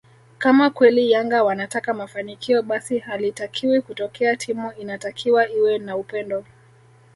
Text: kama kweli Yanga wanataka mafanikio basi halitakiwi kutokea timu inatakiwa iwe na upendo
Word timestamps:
kama 0.37 0.69
kweli 0.69 1.11
Yanga 1.11 1.43
wanataka 1.43 1.93
mafanikio 1.93 2.61
basi 2.61 2.99
halitakiwi 2.99 3.81
kutokea 3.81 4.35
timu 4.35 4.71
inatakiwa 4.71 5.49
iwe 5.49 5.77
na 5.79 5.97
upendo 5.97 6.45